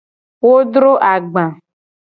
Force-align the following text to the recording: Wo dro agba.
Wo 0.45 0.53
dro 0.73 0.91
agba. 1.13 1.45